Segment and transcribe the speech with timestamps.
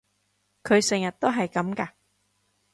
[0.63, 1.89] 佢成日都係噉㗎？